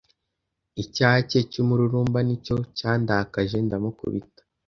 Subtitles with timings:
[0.83, 4.41] Icyaha cye cy’umururumba ni cyo cyandakaje ndamukubita.